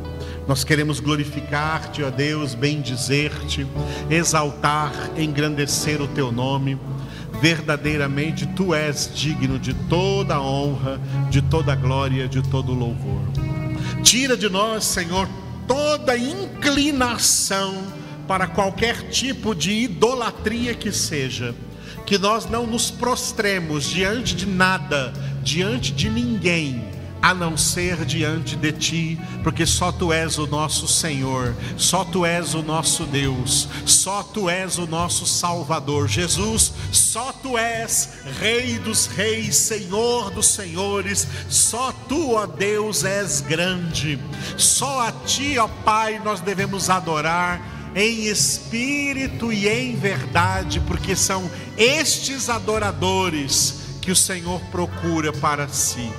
Nós 0.48 0.64
queremos 0.64 0.98
glorificar-te, 0.98 2.02
ó 2.02 2.10
Deus, 2.10 2.54
bendizer-te, 2.54 3.64
exaltar, 4.10 4.92
engrandecer 5.16 6.02
o 6.02 6.08
Teu 6.08 6.32
nome 6.32 6.76
verdadeiramente 7.40 8.46
tu 8.46 8.74
és 8.74 9.10
digno 9.14 9.58
de 9.58 9.72
toda 9.72 10.34
a 10.36 10.40
honra, 10.40 11.00
de 11.30 11.40
toda 11.42 11.72
a 11.72 11.76
glória, 11.76 12.28
de 12.28 12.42
todo 12.42 12.72
o 12.72 12.74
louvor. 12.74 13.22
Tira 14.02 14.36
de 14.36 14.48
nós, 14.48 14.84
Senhor, 14.84 15.28
toda 15.66 16.16
inclinação 16.16 17.74
para 18.26 18.46
qualquer 18.46 19.08
tipo 19.10 19.54
de 19.54 19.72
idolatria 19.72 20.74
que 20.74 20.92
seja, 20.92 21.54
que 22.04 22.18
nós 22.18 22.48
não 22.48 22.66
nos 22.66 22.90
prostremos 22.90 23.84
diante 23.84 24.34
de 24.34 24.46
nada, 24.46 25.12
diante 25.42 25.92
de 25.92 26.10
ninguém 26.10 26.97
a 27.20 27.34
não 27.34 27.56
ser 27.56 28.04
diante 28.04 28.56
de 28.56 28.72
ti, 28.72 29.20
porque 29.42 29.66
só 29.66 29.90
tu 29.90 30.12
és 30.12 30.38
o 30.38 30.46
nosso 30.46 30.86
Senhor, 30.86 31.54
só 31.76 32.04
tu 32.04 32.24
és 32.24 32.54
o 32.54 32.62
nosso 32.62 33.04
Deus, 33.04 33.68
só 33.84 34.22
tu 34.22 34.48
és 34.48 34.78
o 34.78 34.86
nosso 34.86 35.26
Salvador. 35.26 36.08
Jesus, 36.08 36.72
só 36.92 37.32
tu 37.32 37.58
és 37.58 38.08
Rei 38.40 38.78
dos 38.78 39.06
Reis, 39.06 39.56
Senhor 39.56 40.30
dos 40.30 40.46
Senhores, 40.48 41.26
só 41.48 41.92
tu, 42.08 42.34
ó 42.34 42.46
Deus, 42.46 43.04
és 43.04 43.40
grande, 43.40 44.18
só 44.56 45.08
a 45.08 45.12
ti, 45.12 45.58
ó 45.58 45.68
Pai, 45.84 46.20
nós 46.24 46.40
devemos 46.40 46.88
adorar 46.88 47.60
em 47.94 48.26
espírito 48.26 49.52
e 49.52 49.68
em 49.68 49.96
verdade, 49.96 50.80
porque 50.80 51.16
são 51.16 51.50
estes 51.76 52.48
adoradores 52.48 53.74
que 54.00 54.12
o 54.12 54.16
Senhor 54.16 54.60
procura 54.70 55.32
para 55.32 55.68
si. 55.68 56.10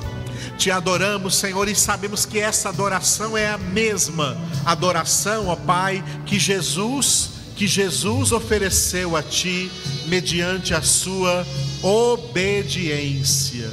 Te 0.57 0.71
adoramos, 0.71 1.35
Senhor, 1.35 1.67
e 1.67 1.75
sabemos 1.75 2.25
que 2.25 2.39
essa 2.39 2.69
adoração 2.69 3.37
é 3.37 3.49
a 3.49 3.57
mesma 3.57 4.37
adoração, 4.65 5.47
ó 5.47 5.55
Pai, 5.55 6.03
que 6.25 6.39
Jesus, 6.39 7.29
que 7.55 7.67
Jesus 7.67 8.31
ofereceu 8.31 9.15
a 9.15 9.23
ti 9.23 9.71
mediante 10.07 10.73
a 10.73 10.81
sua 10.81 11.45
obediência. 11.81 13.71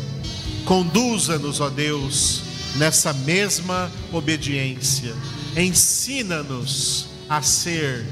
Conduza-nos, 0.64 1.61
ó 1.61 1.68
Deus, 1.68 2.42
nessa 2.76 3.12
mesma 3.12 3.90
obediência. 4.12 5.14
Ensina-nos 5.57 7.07
a 7.29 7.40
ser 7.42 8.07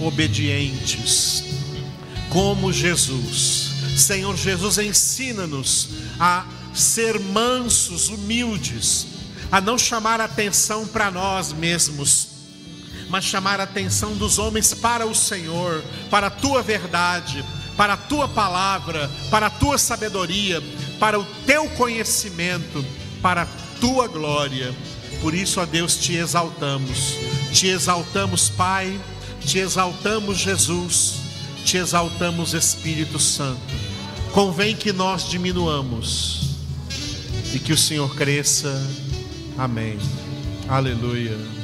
obedientes, 0.00 1.44
como 2.30 2.72
Jesus. 2.72 3.70
Senhor 3.96 4.36
Jesus, 4.36 4.78
ensina-nos 4.78 5.90
a 6.18 6.46
ser 6.78 7.18
mansos, 7.18 8.08
humildes, 8.08 9.06
a 9.50 9.60
não 9.60 9.78
chamar 9.78 10.20
atenção 10.20 10.86
para 10.86 11.10
nós 11.10 11.52
mesmos, 11.52 12.28
mas 13.08 13.24
chamar 13.24 13.60
a 13.60 13.64
atenção 13.64 14.14
dos 14.14 14.38
homens 14.38 14.74
para 14.74 15.06
o 15.06 15.14
Senhor, 15.14 15.82
para 16.10 16.26
a 16.26 16.30
tua 16.30 16.62
verdade, 16.62 17.44
para 17.76 17.94
a 17.94 17.96
tua 17.96 18.28
palavra, 18.28 19.10
para 19.30 19.46
a 19.46 19.50
tua 19.50 19.78
sabedoria, 19.78 20.62
para 20.98 21.18
o 21.18 21.24
teu 21.46 21.68
conhecimento, 21.70 22.84
para 23.22 23.42
a 23.42 23.46
tua 23.80 24.06
glória. 24.06 24.74
Por 25.20 25.34
isso, 25.34 25.60
ó 25.60 25.64
Deus, 25.66 25.96
te 25.96 26.14
exaltamos, 26.16 27.14
te 27.52 27.68
exaltamos, 27.68 28.50
Pai, 28.50 29.00
te 29.40 29.58
exaltamos, 29.58 30.38
Jesus, 30.38 31.14
te 31.64 31.78
exaltamos, 31.78 32.52
Espírito 32.52 33.18
Santo. 33.18 33.60
Convém 34.32 34.76
que 34.76 34.92
nós 34.92 35.28
diminuamos 35.28 36.37
e 37.54 37.58
que 37.58 37.72
o 37.72 37.76
Senhor 37.76 38.14
cresça. 38.14 38.72
Amém. 39.56 39.98
Aleluia. 40.68 41.57